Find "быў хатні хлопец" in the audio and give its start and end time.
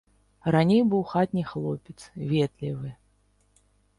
0.93-1.97